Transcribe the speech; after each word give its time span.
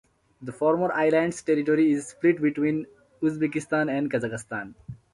The 0.41 0.51
former 0.51 0.91
island's 0.91 1.43
territory 1.43 1.91
is 1.91 2.07
split 2.07 2.41
between 2.41 2.87
Uzbekistan 3.21 3.87
and 3.95 4.09
Kazakhstan. 4.09 4.73